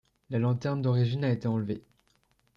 La 0.31 0.39
lanterne 0.39 0.81
d'origine 0.81 1.23
a 1.25 1.29
été 1.29 1.47
enlevée. 1.47 1.85